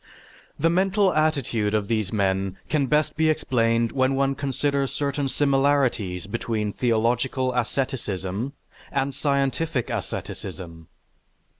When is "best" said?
2.87-3.15